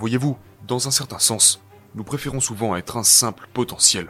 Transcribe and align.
Voyez-vous, 0.00 0.38
dans 0.66 0.88
un 0.88 0.90
certain 0.90 1.18
sens, 1.18 1.60
nous 1.94 2.04
préférons 2.04 2.40
souvent 2.40 2.74
être 2.74 2.96
un 2.96 3.02
simple 3.02 3.46
potentiel. 3.52 4.08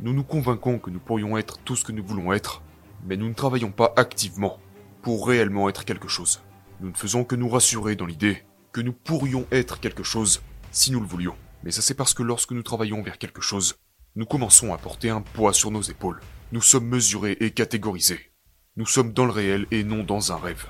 Nous 0.00 0.12
nous 0.12 0.24
convainquons 0.24 0.80
que 0.80 0.90
nous 0.90 0.98
pourrions 0.98 1.38
être 1.38 1.58
tout 1.58 1.76
ce 1.76 1.84
que 1.84 1.92
nous 1.92 2.04
voulons 2.04 2.32
être, 2.32 2.60
mais 3.06 3.16
nous 3.16 3.28
ne 3.28 3.34
travaillons 3.34 3.70
pas 3.70 3.92
activement 3.94 4.58
pour 5.00 5.28
réellement 5.28 5.68
être 5.68 5.84
quelque 5.84 6.08
chose. 6.08 6.42
Nous 6.80 6.88
ne 6.88 6.96
faisons 6.96 7.22
que 7.22 7.36
nous 7.36 7.48
rassurer 7.48 7.94
dans 7.94 8.04
l'idée 8.04 8.42
que 8.72 8.80
nous 8.80 8.92
pourrions 8.92 9.46
être 9.52 9.78
quelque 9.78 10.02
chose 10.02 10.42
si 10.72 10.90
nous 10.90 10.98
le 10.98 11.06
voulions. 11.06 11.36
Mais 11.62 11.70
ça 11.70 11.82
c'est 11.82 11.94
parce 11.94 12.14
que 12.14 12.24
lorsque 12.24 12.50
nous 12.50 12.64
travaillons 12.64 13.02
vers 13.02 13.18
quelque 13.18 13.40
chose, 13.40 13.76
nous 14.16 14.26
commençons 14.26 14.74
à 14.74 14.78
porter 14.78 15.10
un 15.10 15.20
poids 15.20 15.52
sur 15.52 15.70
nos 15.70 15.82
épaules. 15.82 16.18
Nous 16.50 16.62
sommes 16.62 16.88
mesurés 16.88 17.36
et 17.38 17.52
catégorisés. 17.52 18.32
Nous 18.76 18.86
sommes 18.86 19.12
dans 19.12 19.24
le 19.24 19.30
réel 19.30 19.68
et 19.70 19.84
non 19.84 20.02
dans 20.02 20.32
un 20.32 20.36
rêve. 20.36 20.66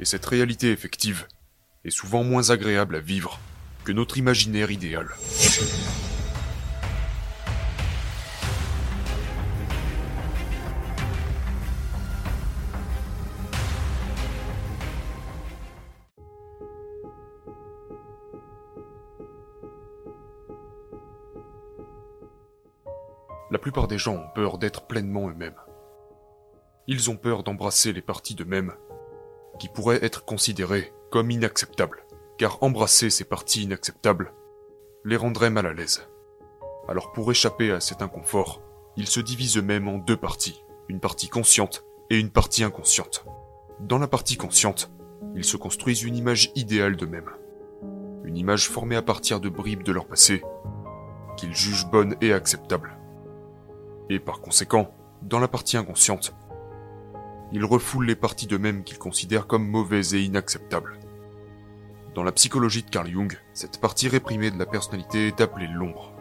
Et 0.00 0.04
cette 0.04 0.26
réalité 0.26 0.72
effective 0.72 1.28
est 1.84 1.90
souvent 1.90 2.24
moins 2.24 2.50
agréable 2.50 2.96
à 2.96 3.00
vivre 3.00 3.38
notre 3.92 4.18
imaginaire 4.18 4.70
idéal. 4.70 5.08
La 23.50 23.58
plupart 23.58 23.88
des 23.88 23.96
gens 23.96 24.14
ont 24.14 24.28
peur 24.34 24.58
d'être 24.58 24.86
pleinement 24.86 25.30
eux-mêmes. 25.30 25.56
Ils 26.86 27.10
ont 27.10 27.16
peur 27.16 27.42
d'embrasser 27.42 27.92
les 27.92 28.02
parties 28.02 28.34
d'eux-mêmes 28.34 28.74
qui 29.58 29.68
pourraient 29.68 30.04
être 30.04 30.24
considérées 30.24 30.92
comme 31.10 31.30
inacceptables, 31.30 32.04
car 32.38 32.62
embrasser 32.62 33.10
ces 33.10 33.24
parties 33.24 33.64
inacceptables 33.64 34.32
les 35.04 35.16
rendrait 35.16 35.50
mal 35.50 35.66
à 35.66 35.74
l'aise. 35.74 36.08
Alors 36.88 37.12
pour 37.12 37.30
échapper 37.30 37.72
à 37.72 37.80
cet 37.80 38.00
inconfort, 38.00 38.62
ils 38.96 39.08
se 39.08 39.20
divisent 39.20 39.58
eux-mêmes 39.58 39.88
en 39.88 39.98
deux 39.98 40.16
parties, 40.16 40.64
une 40.88 41.00
partie 41.00 41.28
consciente 41.28 41.84
et 42.10 42.18
une 42.18 42.30
partie 42.30 42.64
inconsciente. 42.64 43.24
Dans 43.80 43.98
la 43.98 44.08
partie 44.08 44.36
consciente, 44.36 44.90
ils 45.34 45.44
se 45.44 45.56
construisent 45.56 46.04
une 46.04 46.16
image 46.16 46.50
idéale 46.54 46.96
d'eux-mêmes. 46.96 47.30
Une 48.24 48.36
image 48.36 48.68
formée 48.68 48.96
à 48.96 49.02
partir 49.02 49.40
de 49.40 49.48
bribes 49.48 49.82
de 49.82 49.92
leur 49.92 50.06
passé, 50.06 50.42
qu'ils 51.36 51.54
jugent 51.54 51.86
bonne 51.86 52.16
et 52.20 52.32
acceptable. 52.32 52.96
Et 54.10 54.20
par 54.20 54.40
conséquent, 54.40 54.94
dans 55.22 55.40
la 55.40 55.48
partie 55.48 55.76
inconsciente, 55.76 56.34
ils 57.52 57.64
refoulent 57.64 58.06
les 58.06 58.16
parties 58.16 58.46
d'eux-mêmes 58.46 58.84
qu'ils 58.84 58.98
considèrent 58.98 59.46
comme 59.46 59.68
mauvaises 59.68 60.14
et 60.14 60.22
inacceptables. 60.22 60.98
Dans 62.18 62.24
la 62.24 62.32
psychologie 62.32 62.82
de 62.82 62.90
Carl 62.90 63.08
Jung, 63.08 63.38
cette 63.54 63.80
partie 63.80 64.08
réprimée 64.08 64.50
de 64.50 64.58
la 64.58 64.66
personnalité 64.66 65.28
est 65.28 65.40
appelée 65.40 65.68
l'ombre. 65.68 66.12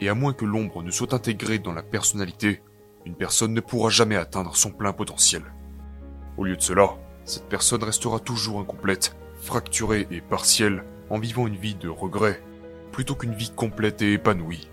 Et 0.00 0.08
à 0.08 0.14
moins 0.14 0.32
que 0.32 0.44
l'ombre 0.44 0.84
ne 0.84 0.92
soit 0.92 1.14
intégrée 1.14 1.58
dans 1.58 1.72
la 1.72 1.82
personnalité, 1.82 2.62
une 3.04 3.16
personne 3.16 3.54
ne 3.54 3.60
pourra 3.60 3.90
jamais 3.90 4.14
atteindre 4.14 4.54
son 4.54 4.70
plein 4.70 4.92
potentiel. 4.92 5.42
Au 6.36 6.44
lieu 6.44 6.54
de 6.54 6.62
cela, 6.62 6.90
cette 7.24 7.48
personne 7.48 7.82
restera 7.82 8.20
toujours 8.20 8.60
incomplète, 8.60 9.16
fracturée 9.40 10.06
et 10.12 10.20
partielle, 10.20 10.84
en 11.10 11.18
vivant 11.18 11.48
une 11.48 11.56
vie 11.56 11.74
de 11.74 11.88
regret, 11.88 12.40
plutôt 12.92 13.16
qu'une 13.16 13.34
vie 13.34 13.50
complète 13.50 14.00
et 14.00 14.12
épanouie. 14.12 14.70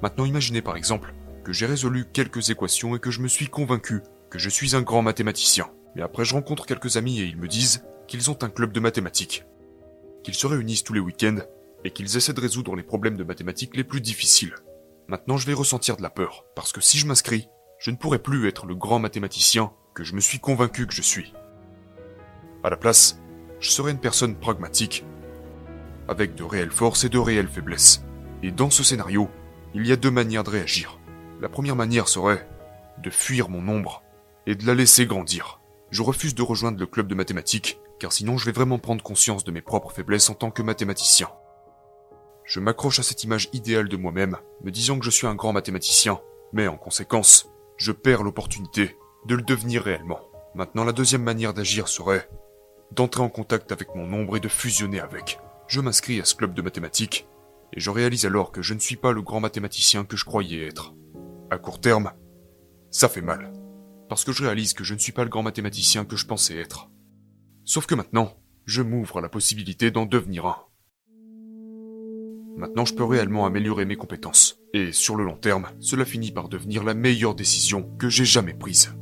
Maintenant 0.00 0.24
imaginez 0.24 0.62
par 0.62 0.76
exemple 0.76 1.12
que 1.44 1.52
j'ai 1.52 1.66
résolu 1.66 2.06
quelques 2.10 2.48
équations 2.48 2.96
et 2.96 3.00
que 3.00 3.10
je 3.10 3.20
me 3.20 3.28
suis 3.28 3.48
convaincu 3.48 4.00
que 4.30 4.38
je 4.38 4.48
suis 4.48 4.74
un 4.74 4.80
grand 4.80 5.02
mathématicien. 5.02 5.68
Mais 5.94 6.00
après 6.00 6.24
je 6.24 6.32
rencontre 6.32 6.64
quelques 6.64 6.96
amis 6.96 7.20
et 7.20 7.24
ils 7.24 7.36
me 7.36 7.48
disent 7.48 7.84
qu'ils 8.06 8.30
ont 8.30 8.38
un 8.42 8.48
club 8.48 8.72
de 8.72 8.80
mathématiques, 8.80 9.44
qu'ils 10.22 10.34
se 10.34 10.46
réunissent 10.46 10.84
tous 10.84 10.92
les 10.92 11.00
week-ends 11.00 11.38
et 11.84 11.90
qu'ils 11.90 12.16
essaient 12.16 12.32
de 12.32 12.40
résoudre 12.40 12.76
les 12.76 12.82
problèmes 12.82 13.16
de 13.16 13.24
mathématiques 13.24 13.76
les 13.76 13.84
plus 13.84 14.00
difficiles. 14.00 14.54
Maintenant 15.08 15.36
je 15.36 15.46
vais 15.46 15.54
ressentir 15.54 15.96
de 15.96 16.02
la 16.02 16.10
peur, 16.10 16.44
parce 16.54 16.72
que 16.72 16.80
si 16.80 16.98
je 16.98 17.06
m'inscris, 17.06 17.48
je 17.78 17.90
ne 17.90 17.96
pourrai 17.96 18.18
plus 18.18 18.48
être 18.48 18.66
le 18.66 18.74
grand 18.74 18.98
mathématicien 18.98 19.72
que 19.94 20.04
je 20.04 20.14
me 20.14 20.20
suis 20.20 20.40
convaincu 20.40 20.86
que 20.86 20.94
je 20.94 21.02
suis. 21.02 21.32
À 22.64 22.70
la 22.70 22.76
place, 22.76 23.20
je 23.60 23.70
serai 23.70 23.92
une 23.92 24.00
personne 24.00 24.36
pragmatique, 24.36 25.04
avec 26.08 26.34
de 26.34 26.44
réelles 26.44 26.70
forces 26.70 27.04
et 27.04 27.08
de 27.08 27.18
réelles 27.18 27.48
faiblesses. 27.48 28.04
Et 28.42 28.50
dans 28.50 28.70
ce 28.70 28.82
scénario, 28.82 29.28
il 29.74 29.86
y 29.86 29.92
a 29.92 29.96
deux 29.96 30.10
manières 30.10 30.44
de 30.44 30.50
réagir. 30.50 30.98
La 31.40 31.48
première 31.48 31.76
manière 31.76 32.08
serait 32.08 32.48
de 33.02 33.10
fuir 33.10 33.48
mon 33.48 33.68
ombre 33.68 34.02
et 34.46 34.54
de 34.54 34.66
la 34.66 34.74
laisser 34.74 35.06
grandir. 35.06 35.60
Je 35.90 36.02
refuse 36.02 36.34
de 36.34 36.42
rejoindre 36.42 36.78
le 36.78 36.86
club 36.86 37.08
de 37.08 37.14
mathématiques, 37.14 37.78
car 37.98 38.12
sinon 38.12 38.36
je 38.36 38.46
vais 38.46 38.52
vraiment 38.52 38.78
prendre 38.78 39.02
conscience 39.02 39.44
de 39.44 39.50
mes 39.50 39.62
propres 39.62 39.92
faiblesses 39.92 40.30
en 40.30 40.34
tant 40.34 40.50
que 40.50 40.62
mathématicien. 40.62 41.28
Je 42.44 42.60
m'accroche 42.60 42.98
à 42.98 43.02
cette 43.02 43.24
image 43.24 43.48
idéale 43.52 43.88
de 43.88 43.96
moi-même, 43.96 44.36
me 44.62 44.70
disant 44.70 44.98
que 44.98 45.04
je 45.04 45.10
suis 45.10 45.26
un 45.26 45.34
grand 45.34 45.52
mathématicien, 45.52 46.20
mais 46.52 46.68
en 46.68 46.76
conséquence, 46.76 47.50
je 47.76 47.92
perds 47.92 48.22
l'opportunité 48.22 48.96
de 49.26 49.34
le 49.34 49.42
devenir 49.42 49.82
réellement. 49.82 50.20
Maintenant, 50.54 50.84
la 50.84 50.92
deuxième 50.92 51.22
manière 51.22 51.54
d'agir 51.54 51.88
serait 51.88 52.28
d'entrer 52.92 53.22
en 53.22 53.28
contact 53.28 53.72
avec 53.72 53.94
mon 53.94 54.12
ombre 54.12 54.36
et 54.36 54.40
de 54.40 54.48
fusionner 54.48 55.00
avec. 55.00 55.40
Je 55.66 55.80
m'inscris 55.80 56.20
à 56.20 56.24
ce 56.24 56.36
club 56.36 56.54
de 56.54 56.62
mathématiques 56.62 57.26
et 57.72 57.80
je 57.80 57.90
réalise 57.90 58.26
alors 58.26 58.52
que 58.52 58.62
je 58.62 58.74
ne 58.74 58.78
suis 58.78 58.96
pas 58.96 59.12
le 59.12 59.22
grand 59.22 59.40
mathématicien 59.40 60.04
que 60.04 60.16
je 60.16 60.24
croyais 60.24 60.66
être. 60.66 60.94
À 61.50 61.58
court 61.58 61.80
terme, 61.80 62.12
ça 62.90 63.08
fait 63.08 63.22
mal, 63.22 63.52
parce 64.08 64.24
que 64.24 64.32
je 64.32 64.44
réalise 64.44 64.72
que 64.72 64.84
je 64.84 64.94
ne 64.94 64.98
suis 64.98 65.12
pas 65.12 65.24
le 65.24 65.30
grand 65.30 65.42
mathématicien 65.42 66.04
que 66.04 66.16
je 66.16 66.26
pensais 66.26 66.56
être. 66.56 66.88
Sauf 67.68 67.86
que 67.86 67.96
maintenant, 67.96 68.32
je 68.64 68.80
m'ouvre 68.80 69.18
à 69.18 69.20
la 69.20 69.28
possibilité 69.28 69.90
d'en 69.90 70.06
devenir 70.06 70.46
un. 70.46 70.56
Maintenant, 72.56 72.84
je 72.84 72.94
peux 72.94 73.02
réellement 73.02 73.44
améliorer 73.44 73.84
mes 73.84 73.96
compétences, 73.96 74.60
et 74.72 74.92
sur 74.92 75.16
le 75.16 75.24
long 75.24 75.36
terme, 75.36 75.66
cela 75.80 76.04
finit 76.04 76.30
par 76.30 76.48
devenir 76.48 76.84
la 76.84 76.94
meilleure 76.94 77.34
décision 77.34 77.82
que 77.98 78.08
j'ai 78.08 78.24
jamais 78.24 78.54
prise. 78.54 78.94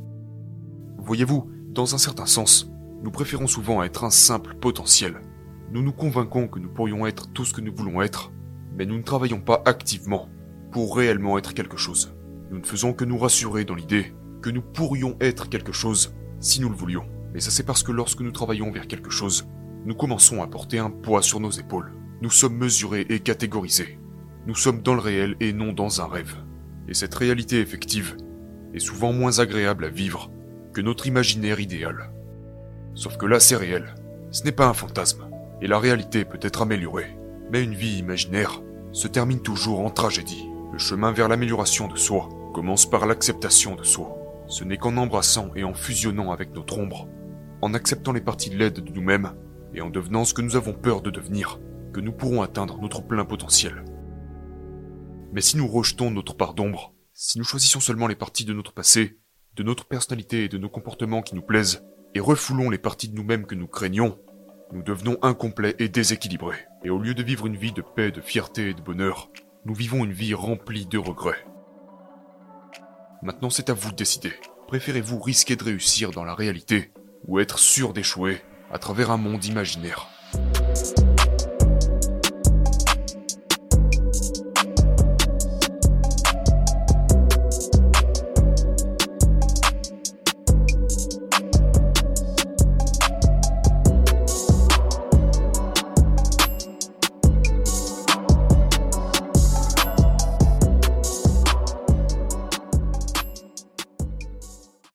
Voyez-vous, 0.97 1.47
dans 1.69 1.93
un 1.93 1.99
certain 1.99 2.25
sens, 2.25 2.71
nous 3.03 3.11
préférons 3.11 3.45
souvent 3.45 3.83
être 3.83 4.03
un 4.03 4.09
simple 4.09 4.55
potentiel. 4.55 5.21
Nous 5.69 5.83
nous 5.83 5.93
convainquons 5.93 6.47
que 6.47 6.57
nous 6.57 6.73
pourrions 6.73 7.05
être 7.05 7.31
tout 7.33 7.45
ce 7.45 7.53
que 7.53 7.61
nous 7.61 7.75
voulons 7.75 8.01
être, 8.01 8.31
mais 8.75 8.87
nous 8.87 8.97
ne 8.97 9.03
travaillons 9.03 9.41
pas 9.41 9.61
activement 9.65 10.27
pour 10.71 10.97
réellement 10.97 11.37
être 11.37 11.53
quelque 11.53 11.77
chose. 11.77 12.15
Nous 12.49 12.57
ne 12.57 12.65
faisons 12.65 12.93
que 12.93 13.05
nous 13.05 13.19
rassurer 13.19 13.63
dans 13.63 13.75
l'idée 13.75 14.15
que 14.41 14.49
nous 14.49 14.63
pourrions 14.63 15.17
être 15.21 15.49
quelque 15.49 15.71
chose 15.71 16.15
si 16.39 16.61
nous 16.61 16.69
le 16.69 16.75
voulions. 16.75 17.07
Mais 17.35 17.41
ça 17.41 17.51
c'est 17.51 17.63
parce 17.63 17.83
que 17.83 17.91
lorsque 17.91 18.21
nous 18.21 18.31
travaillons 18.31 18.71
vers 18.71 18.87
quelque 18.87 19.09
chose, 19.09 19.45
nous 19.85 19.93
commençons 19.93 20.41
à 20.41 20.47
porter 20.47 20.79
un 20.79 20.89
poids 20.89 21.21
sur 21.21 21.41
nos 21.41 21.51
épaules. 21.51 21.91
Nous 22.21 22.29
sommes 22.29 22.55
mesurés 22.55 23.05
et 23.09 23.19
catégorisés. 23.19 23.99
Nous 24.47 24.55
sommes 24.55 24.81
dans 24.81 24.93
le 24.93 25.01
réel 25.01 25.35
et 25.41 25.51
non 25.51 25.73
dans 25.73 25.99
un 25.99 26.07
rêve. 26.07 26.33
Et 26.87 26.93
cette 26.93 27.13
réalité 27.13 27.59
effective 27.59 28.15
est 28.73 28.79
souvent 28.79 29.11
moins 29.11 29.39
agréable 29.39 29.83
à 29.83 29.89
vivre 29.89 30.31
que 30.71 30.79
notre 30.79 31.07
imaginaire 31.07 31.59
idéal. 31.59 32.09
Sauf 32.93 33.17
que 33.17 33.25
là 33.25 33.41
c'est 33.41 33.57
réel. 33.57 33.95
Ce 34.31 34.43
n'est 34.45 34.53
pas 34.53 34.69
un 34.69 34.73
fantasme. 34.73 35.27
Et 35.61 35.67
la 35.67 35.77
réalité 35.77 36.23
peut 36.23 36.39
être 36.41 36.61
améliorée. 36.61 37.17
Mais 37.51 37.61
une 37.61 37.75
vie 37.75 37.97
imaginaire 37.97 38.61
se 38.93 39.09
termine 39.09 39.41
toujours 39.41 39.81
en 39.81 39.89
tragédie. 39.89 40.47
Le 40.71 40.79
chemin 40.79 41.11
vers 41.11 41.27
l'amélioration 41.27 41.89
de 41.89 41.97
soi 41.97 42.29
commence 42.53 42.89
par 42.89 43.05
l'acceptation 43.05 43.75
de 43.75 43.83
soi. 43.83 44.17
Ce 44.47 44.63
n'est 44.63 44.77
qu'en 44.77 44.95
embrassant 44.95 45.49
et 45.57 45.65
en 45.65 45.73
fusionnant 45.73 46.31
avec 46.31 46.53
notre 46.53 46.77
ombre, 46.77 47.09
en 47.65 47.73
acceptant 47.73 48.13
les 48.13 48.21
parties 48.21 48.51
laides 48.51 48.79
de 48.79 48.93
nous-mêmes 48.93 49.33
et 49.73 49.81
en 49.81 49.89
devenant 49.89 50.23
ce 50.23 50.35
que 50.35 50.43
nous 50.43 50.55
avons 50.55 50.73
peur 50.73 51.01
de 51.01 51.09
devenir, 51.09 51.59
que 51.93 51.99
nous 51.99 52.11
pourrons 52.11 52.43
atteindre 52.43 52.79
notre 52.79 53.01
plein 53.01 53.25
potentiel. 53.25 53.83
Mais 55.33 55.41
si 55.41 55.57
nous 55.57 55.67
rejetons 55.67 56.11
notre 56.11 56.35
part 56.35 56.53
d'ombre, 56.53 56.93
si 57.15 57.39
nous 57.39 57.43
choisissons 57.43 57.79
seulement 57.79 58.05
les 58.05 58.13
parties 58.13 58.45
de 58.45 58.53
notre 58.53 58.71
passé, 58.71 59.17
de 59.55 59.63
notre 59.63 59.87
personnalité 59.87 60.43
et 60.43 60.47
de 60.47 60.59
nos 60.59 60.69
comportements 60.69 61.23
qui 61.23 61.33
nous 61.33 61.41
plaisent, 61.41 61.83
et 62.13 62.19
refoulons 62.19 62.69
les 62.69 62.77
parties 62.77 63.09
de 63.09 63.15
nous-mêmes 63.15 63.47
que 63.47 63.55
nous 63.55 63.67
craignons, 63.67 64.19
nous 64.71 64.83
devenons 64.83 65.17
incomplets 65.23 65.75
et 65.79 65.89
déséquilibrés. 65.89 66.67
Et 66.83 66.91
au 66.91 66.99
lieu 66.99 67.15
de 67.15 67.23
vivre 67.23 67.47
une 67.47 67.57
vie 67.57 67.73
de 67.73 67.81
paix, 67.81 68.11
de 68.11 68.21
fierté 68.21 68.69
et 68.69 68.73
de 68.75 68.81
bonheur, 68.81 69.31
nous 69.65 69.73
vivons 69.73 70.05
une 70.05 70.13
vie 70.13 70.35
remplie 70.35 70.85
de 70.85 70.99
regrets. 70.99 71.47
Maintenant 73.23 73.49
c'est 73.49 73.71
à 73.71 73.73
vous 73.73 73.89
de 73.89 73.95
décider. 73.95 74.33
Préférez-vous 74.67 75.19
risquer 75.19 75.55
de 75.55 75.63
réussir 75.63 76.11
dans 76.11 76.25
la 76.25 76.35
réalité 76.35 76.91
ou 77.27 77.39
être 77.39 77.59
sûr 77.59 77.93
d'échouer 77.93 78.41
à 78.71 78.77
travers 78.77 79.11
un 79.11 79.17
monde 79.17 79.45
imaginaire 79.45 80.07